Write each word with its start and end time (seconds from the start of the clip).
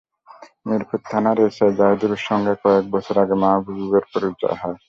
মিরপুর 0.67 0.99
থানার 1.05 1.37
এসআই 1.43 1.71
জাহিদুরের 1.79 2.21
সঙ্গে 2.27 2.53
কয়েক 2.63 2.85
বছর 2.93 3.15
আগে 3.23 3.35
মাহবুবুরের 3.43 4.05
পরিচয় 4.13 4.57
হয়। 4.61 4.77